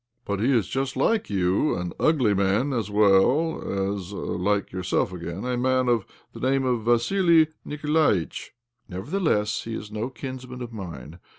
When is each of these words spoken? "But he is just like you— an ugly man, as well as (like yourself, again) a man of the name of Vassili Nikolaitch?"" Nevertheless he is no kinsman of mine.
"But 0.25 0.39
he 0.39 0.51
is 0.51 0.67
just 0.67 0.97
like 0.97 1.29
you— 1.29 1.75
an 1.75 1.93
ugly 1.99 2.33
man, 2.33 2.73
as 2.73 2.89
well 2.89 3.93
as 3.93 4.11
(like 4.13 4.71
yourself, 4.71 5.13
again) 5.13 5.45
a 5.45 5.55
man 5.55 5.87
of 5.87 6.07
the 6.33 6.39
name 6.39 6.65
of 6.65 6.85
Vassili 6.85 7.49
Nikolaitch?"" 7.63 8.51
Nevertheless 8.89 9.65
he 9.65 9.75
is 9.75 9.91
no 9.91 10.09
kinsman 10.09 10.63
of 10.63 10.73
mine. 10.73 11.19